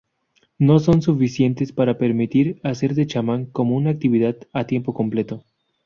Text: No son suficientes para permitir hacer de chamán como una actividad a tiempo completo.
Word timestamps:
No 0.57 0.79
son 0.79 1.03
suficientes 1.03 1.71
para 1.73 1.99
permitir 1.99 2.59
hacer 2.63 2.95
de 2.95 3.05
chamán 3.05 3.45
como 3.45 3.75
una 3.77 3.91
actividad 3.91 4.35
a 4.51 4.65
tiempo 4.65 4.95
completo. 4.95 5.43